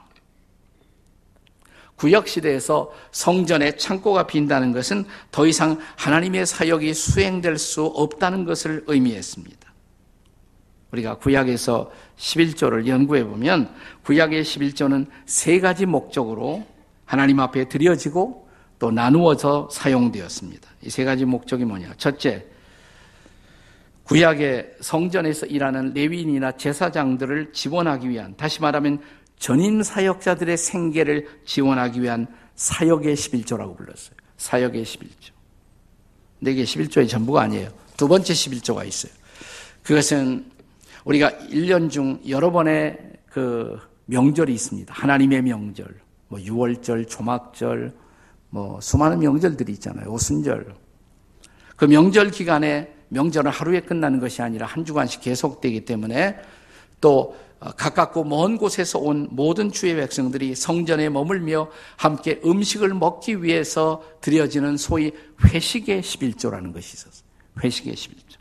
구약 1.96 2.28
시대에서 2.28 2.92
성전에 3.10 3.76
창고가 3.76 4.26
빈다는 4.26 4.72
것은 4.72 5.04
더 5.30 5.46
이상 5.46 5.78
하나님의 5.96 6.46
사역이 6.46 6.92
수행될 6.94 7.58
수 7.58 7.84
없다는 7.84 8.44
것을 8.44 8.84
의미했습니다. 8.86 9.66
우리가 10.92 11.16
구약에서 11.18 11.90
11조를 12.16 12.86
연구해 12.86 13.24
보면 13.24 13.74
구약의 14.04 14.44
11조는 14.44 15.06
세 15.24 15.58
가지 15.60 15.84
목적으로 15.86 16.64
하나님 17.04 17.40
앞에 17.40 17.68
드려지고 17.68 18.46
또 18.78 18.90
나누어서 18.90 19.68
사용되었습니다. 19.70 20.68
이 20.82 20.90
세 20.90 21.04
가지 21.04 21.24
목적이 21.24 21.64
뭐냐? 21.64 21.94
첫째, 21.96 22.44
구약의 24.04 24.76
성전에서 24.80 25.46
일하는 25.46 25.92
레위인이나 25.94 26.52
제사장들을 26.52 27.52
지원하기 27.52 28.08
위한, 28.08 28.36
다시 28.36 28.60
말하면 28.60 29.00
전임 29.38 29.82
사역자들의 29.82 30.56
생계를 30.56 31.28
지원하기 31.44 32.02
위한 32.02 32.26
사역의 32.54 33.14
11조라고 33.14 33.76
불렀어요. 33.76 34.16
사역의 34.36 34.84
11조. 34.84 35.32
근데 36.38 36.52
이게 36.52 36.64
11조의 36.64 37.08
전부가 37.08 37.42
아니에요. 37.42 37.70
두 37.96 38.08
번째 38.08 38.32
11조가 38.32 38.86
있어요. 38.86 39.12
그것은 39.82 40.50
우리가 41.04 41.30
1년 41.50 41.90
중 41.90 42.20
여러 42.28 42.50
번의 42.50 42.98
그 43.30 43.78
명절이 44.06 44.52
있습니다. 44.52 44.92
하나님의 44.92 45.42
명절, 45.42 45.86
뭐 46.28 46.38
6월절, 46.38 47.08
조막절, 47.08 47.94
뭐 48.50 48.80
수많은 48.80 49.20
명절들이 49.20 49.72
있잖아요. 49.74 50.10
오순절. 50.10 50.74
그 51.76 51.84
명절 51.84 52.30
기간에 52.30 52.94
명절은 53.08 53.50
하루에 53.50 53.80
끝나는 53.80 54.18
것이 54.18 54.42
아니라 54.42 54.66
한 54.66 54.84
주간씩 54.84 55.20
계속되기 55.20 55.84
때문에 55.84 56.36
또 57.00 57.36
가깝고 57.58 58.24
먼 58.24 58.58
곳에서 58.58 58.98
온 58.98 59.28
모든 59.30 59.72
주의 59.72 59.94
백성들이 59.94 60.54
성전에 60.54 61.08
머물며 61.08 61.70
함께 61.96 62.40
음식을 62.44 62.94
먹기 62.94 63.42
위해서 63.42 64.02
드려지는 64.20 64.76
소위 64.76 65.12
회식의 65.42 66.02
11조라는 66.02 66.72
것이 66.74 66.94
있었어요. 66.94 67.26
회식의 67.62 67.94
11조. 67.94 68.36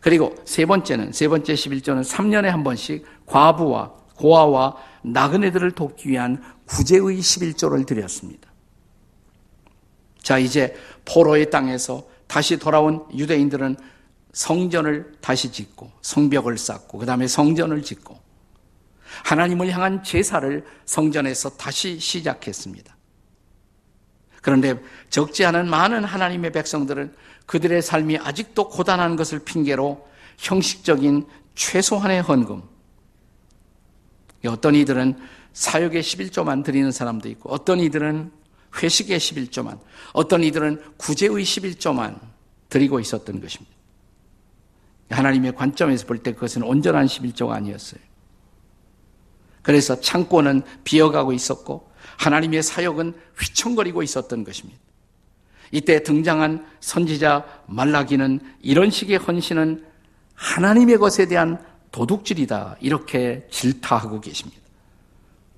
그리고 0.00 0.34
세 0.44 0.66
번째는, 0.66 1.12
세 1.12 1.28
번째 1.28 1.54
11조는 1.54 2.04
3년에 2.04 2.46
한 2.46 2.64
번씩 2.64 3.06
과부와 3.24 3.92
고아와 4.16 4.76
나그네들을 5.02 5.70
돕기 5.72 6.10
위한 6.10 6.42
구제의 6.66 7.00
11조를 7.00 7.86
드렸습니다. 7.86 8.50
자, 10.22 10.38
이제 10.38 10.74
포로의 11.04 11.50
땅에서 11.50 12.04
다시 12.26 12.58
돌아온 12.58 13.04
유대인들은 13.16 13.76
성전을 14.32 15.12
다시 15.20 15.52
짓고 15.52 15.90
성벽을 16.00 16.58
쌓고 16.58 16.98
그 16.98 17.06
다음에 17.06 17.26
성전을 17.26 17.82
짓고 17.82 18.18
하나님을 19.24 19.70
향한 19.70 20.02
제사를 20.02 20.64
성전에서 20.86 21.50
다시 21.50 21.98
시작했습니다. 21.98 22.96
그런데 24.40 24.82
적지 25.10 25.44
않은 25.44 25.68
많은 25.68 26.04
하나님의 26.04 26.50
백성들은 26.52 27.14
그들의 27.46 27.82
삶이 27.82 28.18
아직도 28.18 28.68
고단한 28.68 29.16
것을 29.16 29.38
핑계로 29.40 30.08
형식적인 30.38 31.26
최소한의 31.54 32.22
헌금, 32.22 32.62
어떤 34.46 34.74
이들은 34.74 35.16
사역의 35.52 36.02
11조만 36.02 36.64
드리는 36.64 36.90
사람도 36.90 37.28
있고, 37.28 37.52
어떤 37.52 37.78
이들은 37.78 38.32
회식의 38.82 39.18
11조만, 39.18 39.78
어떤 40.12 40.42
이들은 40.42 40.82
구제의 40.96 41.30
11조만 41.30 42.18
드리고 42.68 42.98
있었던 42.98 43.40
것입니다. 43.40 43.81
하나님의 45.12 45.54
관점에서 45.54 46.06
볼 46.06 46.18
때 46.22 46.32
그것은 46.32 46.62
온전한 46.62 47.06
11조가 47.06 47.50
아니었어요. 47.50 48.00
그래서 49.62 50.00
창고는 50.00 50.62
비어가고 50.84 51.32
있었고, 51.32 51.90
하나님의 52.18 52.62
사역은 52.62 53.14
휘청거리고 53.38 54.02
있었던 54.02 54.44
것입니다. 54.44 54.80
이때 55.70 56.02
등장한 56.02 56.66
선지자 56.80 57.44
말라기는 57.66 58.40
이런 58.60 58.90
식의 58.90 59.18
헌신은 59.18 59.84
하나님의 60.34 60.98
것에 60.98 61.26
대한 61.26 61.64
도둑질이다. 61.92 62.76
이렇게 62.80 63.46
질타하고 63.50 64.20
계십니다. 64.20 64.60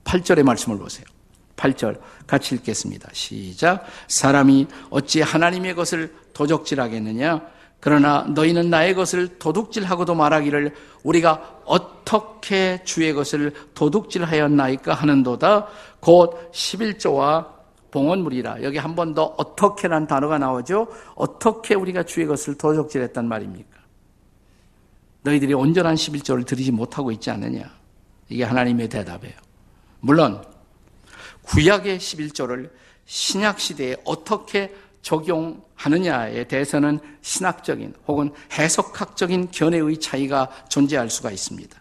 8절의 0.05 0.43
말씀을 0.43 0.79
보세요. 0.79 1.05
8절 1.57 2.01
같이 2.27 2.55
읽겠습니다. 2.57 3.09
시작. 3.13 3.87
사람이 4.09 4.67
어찌 4.91 5.21
하나님의 5.23 5.75
것을 5.75 6.15
도적질하겠느냐? 6.33 7.43
그러나 7.85 8.23
너희는 8.23 8.71
나의 8.71 8.95
것을 8.95 9.39
도둑질하고도 9.39 10.15
말하기를 10.15 10.75
우리가 11.03 11.61
어떻게 11.67 12.83
주의 12.83 13.13
것을 13.13 13.53
도둑질하였나이까 13.75 14.95
하는도다. 14.95 15.67
곧 16.01 16.51
11조와 16.51 17.47
봉헌물이라. 17.91 18.63
여기 18.63 18.79
한 18.79 18.95
번 18.95 19.13
더 19.15 19.35
어떻게란 19.37 20.07
단어가 20.07 20.39
나오죠. 20.39 20.89
어떻게 21.15 21.75
우리가 21.75 22.05
주의 22.05 22.27
것을 22.27 22.57
도적질했단 22.57 23.29
말입니까? 23.29 23.77
너희들이 25.21 25.53
온전한 25.53 25.95
11조를 25.95 26.47
드리지 26.47 26.73
못하고 26.73 27.13
있지 27.13 27.31
않느냐? 27.31 27.71
이게 28.31 28.45
하나님의 28.45 28.89
대답이에요. 28.89 29.35
물론 30.01 30.43
구약의 31.43 31.99
11조를 31.99 32.71
신약 33.05 33.61
시대에 33.61 33.97
어떻게 34.07 34.75
적용하느냐에 35.05 36.45
대해서는 36.45 36.99
신학적인 37.21 37.95
혹은 38.09 38.33
해석학적인 38.53 39.51
견해의 39.51 40.01
차이가 40.01 40.51
존재할 40.69 41.11
수가 41.11 41.31
있습니다. 41.31 41.79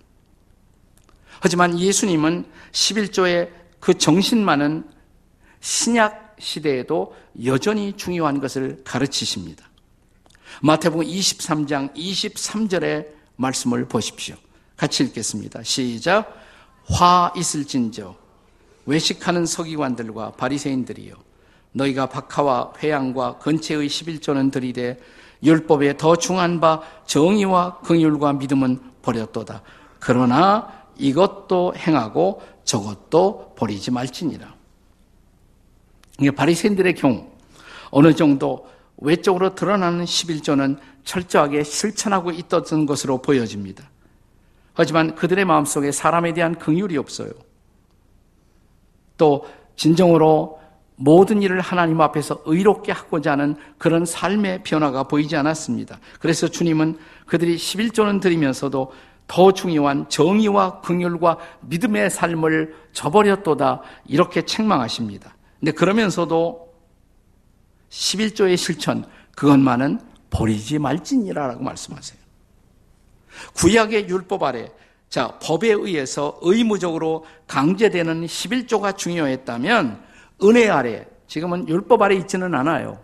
하지만 1.39 1.79
예수님은 1.79 2.45
11조의 2.71 3.49
그 3.79 3.97
정신만은 3.97 4.89
신약 5.61 6.35
시대에도 6.37 7.15
여전히 7.45 7.93
중요한 7.93 8.41
것을 8.41 8.81
가르치십니다. 8.83 9.69
마태복음 10.61 11.05
23장 11.05 11.95
23절의 11.95 13.07
말씀을 13.37 13.87
보십시오. 13.87 14.35
같이 14.75 15.03
읽겠습니다. 15.03 15.63
시작. 15.63 16.41
화 16.89 17.31
있을진저 17.37 18.15
외식하는 18.85 19.45
서기관들과 19.45 20.33
바리새인들이요 20.33 21.22
너희가 21.73 22.07
박하와 22.07 22.73
회양과 22.81 23.37
근체의 23.39 23.87
11조는 23.87 24.51
들이되 24.51 24.99
율법에 25.43 25.97
더 25.97 26.15
중한 26.15 26.59
바 26.59 26.81
정의와 27.05 27.79
긍휼과 27.79 28.33
믿음은 28.33 28.79
버렸도다. 29.01 29.61
그러나 29.99 30.85
이것도 30.97 31.73
행하고 31.75 32.41
저것도 32.63 33.55
버리지 33.57 33.91
말지니라. 33.91 34.53
이게 36.19 36.31
바리새인들의 36.31 36.95
경우 36.95 37.27
어느 37.89 38.13
정도 38.15 38.67
외적으로 38.97 39.55
드러나는 39.55 40.05
11조는 40.05 40.77
철저하게 41.03 41.63
실천하고 41.63 42.31
있었던 42.31 42.85
것으로 42.85 43.21
보여집니다. 43.21 43.89
하지만 44.73 45.15
그들의 45.15 45.43
마음속에 45.45 45.91
사람에 45.91 46.33
대한 46.33 46.55
긍휼이 46.57 46.97
없어요. 46.97 47.31
또 49.17 49.45
진정으로 49.75 50.62
모든 50.95 51.41
일을 51.41 51.59
하나님 51.61 52.01
앞에서 52.01 52.41
의롭게 52.45 52.91
하고자 52.91 53.31
하는 53.31 53.55
그런 53.77 54.05
삶의 54.05 54.63
변화가 54.63 55.03
보이지 55.03 55.35
않았습니다. 55.35 55.99
그래서 56.19 56.47
주님은 56.47 56.97
그들이 57.25 57.55
11조는 57.57 58.21
드리면서도 58.21 58.93
더 59.27 59.51
중요한 59.51 60.07
정의와 60.09 60.81
긍휼과 60.81 61.37
믿음의 61.61 62.09
삶을 62.09 62.75
저버렸도다 62.91 63.81
이렇게 64.07 64.43
책망하십니다. 64.43 65.35
근데 65.59 65.71
그러면서도 65.71 66.73
11조의 67.89 68.57
실천 68.57 69.05
그것만은 69.35 69.99
버리지 70.29 70.79
말지니라라고 70.79 71.63
말씀하세요. 71.63 72.21
구약의 73.55 74.09
율법 74.09 74.43
아래 74.43 74.69
자, 75.09 75.37
법에 75.43 75.69
의해서 75.69 76.39
의무적으로 76.41 77.25
강제되는 77.47 78.25
11조가 78.25 78.97
중요했다면 78.97 80.03
은혜 80.43 80.69
아래 80.69 81.05
지금은 81.27 81.67
율법 81.67 82.01
아래 82.01 82.15
있지는 82.15 82.53
않아요. 82.53 82.99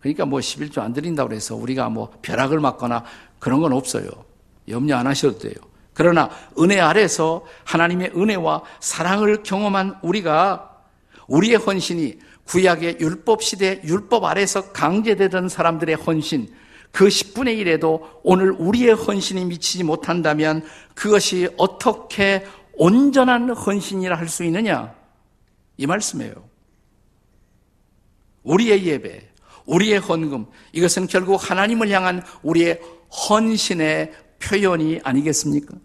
그러니까 0.00 0.24
뭐 0.24 0.40
11조 0.40 0.80
안 0.80 0.92
드린다고 0.92 1.32
해서 1.32 1.54
우리가 1.56 1.88
뭐 1.90 2.10
벼락을 2.22 2.60
맞거나 2.60 3.04
그런 3.38 3.60
건 3.60 3.72
없어요. 3.72 4.08
염려 4.68 4.96
안 4.96 5.06
하셔도 5.06 5.38
돼요. 5.38 5.54
그러나 5.92 6.30
은혜 6.58 6.80
아래서 6.80 7.44
하나님의 7.64 8.12
은혜와 8.16 8.62
사랑을 8.80 9.42
경험한 9.42 9.98
우리가 10.02 10.70
우리의 11.26 11.56
헌신이 11.56 12.18
구약의 12.44 12.98
율법 13.00 13.42
시대 13.42 13.80
율법 13.84 14.24
아래서 14.24 14.72
강제되던 14.72 15.48
사람들의 15.48 15.94
헌신 15.96 16.48
그 16.90 17.06
10분의 17.06 17.64
1에도 17.64 18.02
오늘 18.24 18.50
우리의 18.50 18.94
헌신이 18.94 19.44
미치지 19.44 19.84
못한다면 19.84 20.64
그것이 20.94 21.48
어떻게 21.56 22.44
온전한 22.74 23.50
헌신이라 23.50 24.16
할 24.16 24.28
수 24.28 24.42
있느냐? 24.44 24.94
이 25.76 25.86
말씀이에요. 25.86 26.49
우리의 28.42 28.84
예배, 28.84 29.28
우리의 29.66 29.98
헌금, 29.98 30.46
이것은 30.72 31.06
결국 31.06 31.50
하나님을 31.50 31.90
향한 31.90 32.22
우리의 32.42 32.80
헌신의 33.28 34.12
표현이 34.38 35.00
아니겠습니까? 35.04 35.76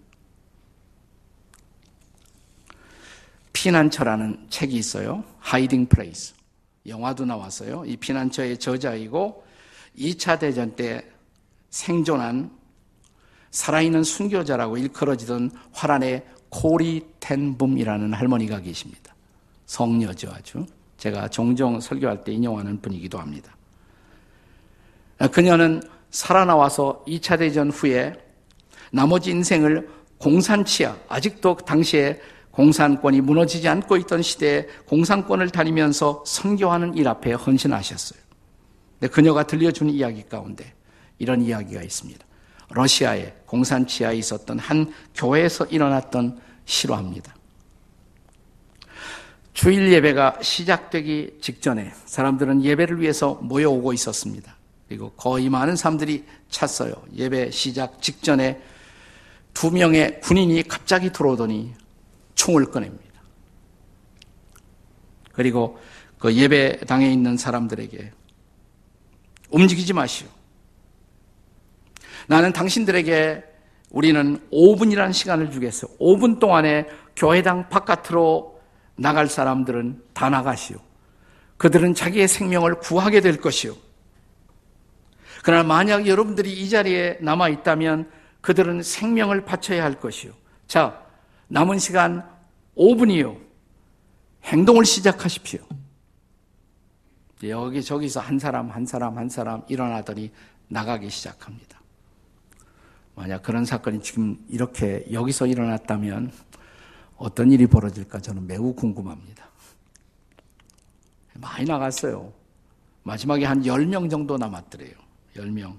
피난처라는 3.54 4.48
책이 4.50 4.76
있어요. 4.76 5.24
Hiding 5.40 5.88
Place. 5.88 6.34
영화도 6.88 7.26
나왔어요. 7.26 7.84
이 7.86 7.98
피난처의 7.98 8.60
저자이고 8.60 9.44
2차 9.98 10.40
대전 10.40 10.76
때 10.76 11.04
생존한 11.70 12.52
살아있는 13.52 14.04
순교자라고 14.04 14.78
일컬어지던 14.78 15.52
화란의 15.72 16.26
코리 16.50 17.08
텐붐이라는 17.20 18.14
할머니가 18.14 18.60
계십니다. 18.60 19.16
성녀죠 19.66 20.30
아주. 20.32 20.66
제가 20.98 21.30
종종 21.30 21.80
설교할 21.80 22.24
때 22.24 22.32
인용하는 22.32 22.82
분이기도 22.82 23.20
합니다. 23.20 23.56
그녀는 25.32 25.82
살아나와서 26.10 27.04
2차 27.08 27.40
대전 27.40 27.70
후에 27.70 28.14
나머지 28.92 29.32
인생을 29.32 29.90
공산치하, 30.18 30.96
아직도 31.10 31.58
당시에 31.58 32.20
공산권이 32.52 33.20
무너지지 33.22 33.68
않고 33.68 33.98
있던 33.98 34.22
시대에 34.22 34.66
공산권을 34.88 35.50
다니면서 35.50 36.24
선교하는 36.26 36.96
일 36.96 37.08
앞에 37.10 37.34
헌신하셨어요. 37.34 38.20
근데 38.98 39.14
그녀가 39.14 39.44
들려준 39.44 39.90
이야기 39.90 40.24
가운데 40.24 40.74
이런 41.20 41.42
이야기가 41.42 41.82
있습니다. 41.82 42.26
러시아의 42.70 43.36
공산치하에 43.46 44.16
있었던 44.16 44.58
한 44.60 44.92
교회에서 45.14 45.66
일어났던 45.66 46.40
실화입니다. 46.64 47.35
주일 49.56 49.94
예배가 49.94 50.40
시작되기 50.42 51.38
직전에 51.40 51.94
사람들은 52.04 52.66
예배를 52.66 53.00
위해서 53.00 53.36
모여오고 53.36 53.94
있었습니다. 53.94 54.54
그리고 54.90 55.12
거의 55.12 55.50
많은 55.50 55.78
사람들이 55.78 56.26
찼어요. 56.50 56.94
예배 57.16 57.52
시작 57.52 58.02
직전에 58.02 58.62
두 59.54 59.72
명의 59.72 60.20
군인이 60.20 60.62
갑자기 60.64 61.14
들어오더니 61.14 61.74
총을 62.36 62.66
꺼냅니다. 62.66 63.22
그리고 65.32 65.80
그 66.20 66.36
예배당에 66.36 67.10
있는 67.10 67.38
사람들에게 67.38 68.12
움직이지 69.52 69.94
마시오. 69.94 70.28
나는 72.28 72.52
당신들에게 72.52 73.42
우리는 73.90 74.38
5분이라는 74.52 75.14
시간을 75.14 75.50
주겠어. 75.50 75.88
5분 75.98 76.40
동안에 76.40 76.88
교회당 77.16 77.70
바깥으로 77.70 78.55
나갈 78.96 79.28
사람들은 79.28 80.04
다 80.14 80.30
나가시오. 80.30 80.78
그들은 81.58 81.94
자기의 81.94 82.28
생명을 82.28 82.80
구하게 82.80 83.22
될 83.22 83.40
것이오. 83.40 83.76
그러나 85.44 85.64
만약 85.64 86.08
여러분들이 86.08 86.52
이 86.52 86.70
자리에 86.70 87.20
남아 87.22 87.50
있다면 87.50 88.10
그들은 88.42 88.84
생명을 88.84 89.46
바쳐야 89.46 89.84
할 89.84 90.00
것이오. 90.00 90.32
자, 90.68 91.06
남은 91.48 91.80
시간 91.80 92.28
5분이요. 92.78 93.40
행동을 94.44 94.86
시작하십시오. 94.86 95.60
여기 97.44 97.84
저기서 97.84 98.20
한 98.20 98.40
사람, 98.40 98.70
한 98.70 98.86
사람, 98.86 99.18
한 99.18 99.30
사람 99.30 99.62
일어나더니 99.68 100.32
나가기 100.68 101.10
시작합니다. 101.10 101.80
만약 103.16 103.44
그런 103.44 103.66
사건이 103.66 104.02
지금 104.02 104.38
이렇게 104.50 105.06
여기서 105.12 105.48
일어났다면 105.48 106.32
어떤 107.18 107.52
일이 107.52 107.68
벌어질까 107.68 108.20
저는 108.20 108.48
매우 108.48 108.74
궁금합니다. 108.74 109.46
많이 111.36 111.66
나갔어요. 111.66 112.34
마지막에 113.04 113.46
한 113.46 113.62
10명 113.62 114.10
정도 114.10 114.38
남았더래요. 114.38 114.94
10명. 115.36 115.78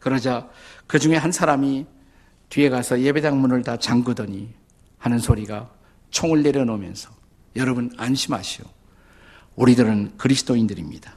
그러자 0.00 0.48
그 0.86 0.98
중에 0.98 1.16
한 1.16 1.30
사람이 1.30 1.86
뒤에 2.48 2.70
가서 2.70 3.00
예배당 3.00 3.40
문을 3.40 3.62
다 3.62 3.76
잠그더니 3.76 4.52
하는 4.98 5.18
소리가 5.18 5.70
총을 6.10 6.42
내려놓으면서 6.42 7.10
여러분 7.56 7.92
안심하시오. 7.96 8.64
우리들은 9.56 10.16
그리스도인들입니다. 10.16 11.14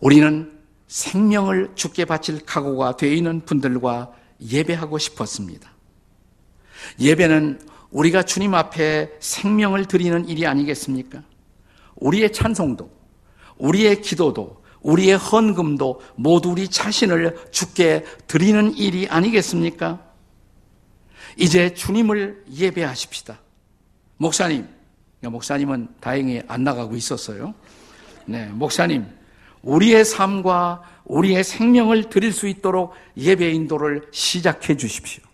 우리는 0.00 0.58
생명을 0.88 1.72
죽게 1.74 2.04
바칠 2.04 2.44
각오가 2.44 2.96
되어 2.96 3.12
있는 3.12 3.44
분들과 3.44 4.12
예배하고 4.40 4.98
싶었습니다. 4.98 5.75
예배는 7.00 7.60
우리가 7.90 8.22
주님 8.22 8.54
앞에 8.54 9.12
생명을 9.20 9.86
드리는 9.86 10.28
일이 10.28 10.46
아니겠습니까? 10.46 11.22
우리의 11.96 12.32
찬송도, 12.32 12.90
우리의 13.58 14.02
기도도, 14.02 14.62
우리의 14.80 15.16
헌금도 15.16 16.00
모두 16.14 16.50
우리 16.50 16.68
자신을 16.68 17.50
죽게 17.50 18.04
드리는 18.26 18.74
일이 18.76 19.08
아니겠습니까? 19.08 20.00
이제 21.36 21.74
주님을 21.74 22.44
예배하십시다. 22.52 23.40
목사님, 24.16 24.68
목사님은 25.22 25.88
다행히 26.00 26.42
안 26.46 26.64
나가고 26.64 26.94
있었어요. 26.96 27.54
네, 28.26 28.46
목사님, 28.46 29.06
우리의 29.62 30.04
삶과 30.04 30.82
우리의 31.04 31.44
생명을 31.44 32.08
드릴 32.08 32.32
수 32.32 32.46
있도록 32.46 32.94
예배 33.16 33.50
인도를 33.50 34.08
시작해 34.12 34.76
주십시오. 34.76 35.25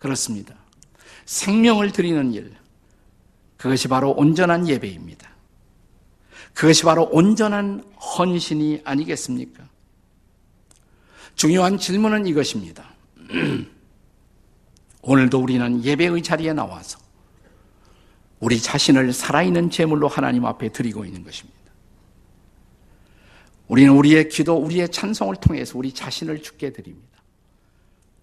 그렇습니다. 0.00 0.56
생명을 1.26 1.92
드리는 1.92 2.32
일, 2.32 2.56
그것이 3.56 3.86
바로 3.86 4.10
온전한 4.10 4.66
예배입니다. 4.66 5.30
그것이 6.54 6.82
바로 6.82 7.04
온전한 7.12 7.84
헌신이 7.94 8.80
아니겠습니까? 8.82 9.68
중요한 11.36 11.78
질문은 11.78 12.26
이것입니다. 12.26 12.90
오늘도 15.02 15.38
우리는 15.38 15.84
예배의 15.84 16.22
자리에 16.22 16.52
나와서 16.52 16.98
우리 18.40 18.58
자신을 18.58 19.12
살아있는 19.12 19.70
제물로 19.70 20.08
하나님 20.08 20.46
앞에 20.46 20.70
드리고 20.70 21.04
있는 21.04 21.22
것입니다. 21.22 21.60
우리는 23.68 23.92
우리의 23.92 24.30
기도, 24.30 24.56
우리의 24.56 24.88
찬송을 24.88 25.36
통해서 25.36 25.78
우리 25.78 25.92
자신을 25.92 26.42
죽게 26.42 26.72
드립니다. 26.72 27.09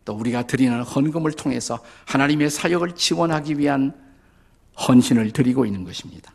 또 0.08 0.14
우리가 0.14 0.48
드리는 0.48 0.82
헌금을 0.84 1.34
통해서 1.34 1.84
하나님의 2.06 2.50
사역을 2.50 2.96
지원하기 2.96 3.60
위한 3.60 3.94
헌신을 4.80 5.34
드리고 5.34 5.66
있는 5.66 5.84
것입니다. 5.84 6.34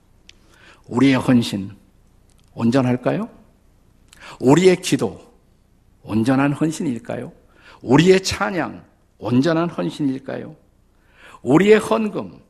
우리의 0.89 1.15
헌신 1.15 1.71
온전할까요? 2.53 3.31
우리의 4.41 4.83
기도 4.83 5.33
온전한 6.03 6.53
헌신일까요? 6.53 7.33
우리의 7.81 8.23
찬양 8.23 8.85
온전한 9.17 9.71
헌신일까요? 9.71 10.55
우리의 11.41 11.79
헌금 11.79 12.43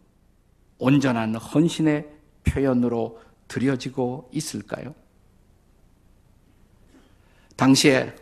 온전한 0.78 1.36
헌신의 1.36 2.08
표현으로 2.42 3.22
드려지고 3.46 4.28
있을까요? 4.32 4.92
당시에 7.54 8.12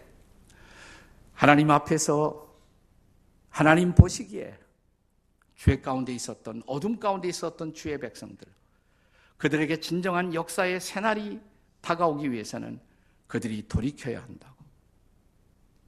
하나님 1.33 1.71
앞에서 1.71 2.50
하나님 3.61 3.94
보시기에 3.94 4.59
죄 5.55 5.83
가운데 5.83 6.14
있었던 6.14 6.62
어둠 6.64 6.99
가운데 6.99 7.29
있었던 7.29 7.75
주의 7.75 8.01
백성들 8.01 8.49
그들에게 9.37 9.81
진정한 9.81 10.33
역사의 10.33 10.81
새날이 10.81 11.38
다가오기 11.83 12.33
위해서는 12.33 12.81
그들이 13.27 13.68
돌이켜야 13.68 14.23
한다고. 14.23 14.57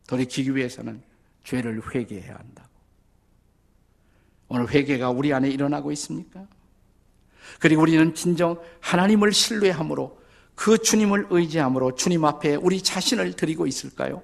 돌이키기 0.07 0.55
위해서는 0.55 1.03
죄를 1.45 1.81
회개해야 1.95 2.35
한다고. 2.37 2.69
오늘 4.49 4.69
회개가 4.69 5.09
우리 5.09 5.33
안에 5.33 5.49
일어나고 5.49 5.93
있습니까? 5.93 6.47
그리고 7.59 7.81
우리는 7.81 8.15
진정 8.15 8.63
하나님을 8.81 9.33
신뢰함으로 9.33 10.21
그 10.55 10.77
주님을 10.77 11.29
의지함으로 11.31 11.95
주님 11.95 12.27
앞에 12.27 12.57
우리 12.57 12.83
자신을 12.83 13.33
드리고 13.33 13.67
있을까요? 13.67 14.23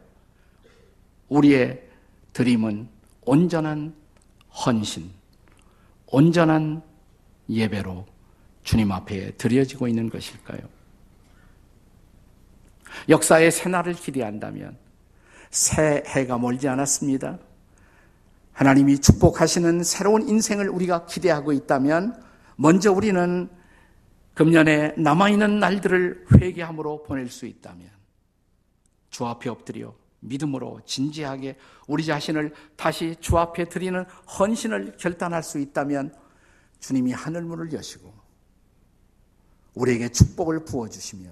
우리의 1.31 1.89
드림은 2.35 2.98
온전한 3.29 3.95
헌신, 4.65 5.11
온전한 6.07 6.83
예배로 7.51 8.07
주님 8.63 8.91
앞에 8.91 9.33
드려지고 9.33 9.87
있는 9.87 10.09
것일까요? 10.09 10.61
역사의 13.11 13.53
새날을 13.53 13.93
기대한다면 13.93 14.79
새 15.51 16.03
해가 16.07 16.39
멀지 16.39 16.69
않았습니다. 16.69 17.39
하나님이 18.55 18.99
축복하시는 18.99 19.85
새로운 19.85 20.27
인생을 20.27 20.71
우리가 20.71 21.05
기대하고 21.05 21.53
있다면 21.53 22.19
먼저 22.57 22.91
우리는 22.91 23.51
금년에 24.33 24.95
남아있는 24.97 25.59
날들을 25.59 26.29
회개함으로 26.33 27.03
보낼 27.03 27.29
수 27.29 27.45
있다면 27.45 27.91
주 29.11 29.27
앞에 29.27 29.51
엎드려 29.51 29.93
믿음으로 30.21 30.81
진지하게 30.85 31.57
우리 31.87 32.05
자신을 32.05 32.53
다시 32.77 33.17
주 33.21 33.39
앞에 33.39 33.67
드리는 33.67 34.05
헌신을 34.39 34.97
결단할 34.99 35.43
수 35.43 35.59
있다면 35.59 36.15
주님이 36.81 37.13
하늘문을 37.13 37.73
여시고 37.73 38.13
우리에게 39.75 40.09
축복을 40.09 40.65
부어주시며 40.65 41.31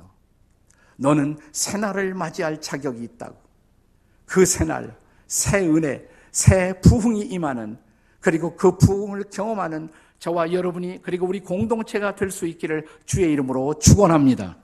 너는 0.96 1.38
새날을 1.52 2.14
맞이할 2.14 2.60
자격이 2.60 3.02
있다고 3.02 3.36
그 4.24 4.44
새날, 4.46 4.96
새 5.26 5.66
은혜, 5.66 6.08
새 6.32 6.80
부흥이 6.80 7.22
임하는 7.22 7.78
그리고 8.20 8.56
그 8.56 8.76
부흥을 8.76 9.24
경험하는 9.30 9.88
저와 10.18 10.52
여러분이 10.52 11.00
그리고 11.02 11.26
우리 11.26 11.40
공동체가 11.40 12.14
될 12.14 12.30
수 12.30 12.46
있기를 12.46 12.86
주의 13.04 13.30
이름으로 13.32 13.78
축원합니다. 13.78 14.56